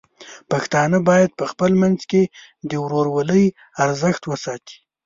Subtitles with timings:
[0.51, 2.21] پښتانه بايد په خپل منځ کې
[2.69, 3.45] د ورورولۍ
[3.83, 4.77] ارزښت وساتي.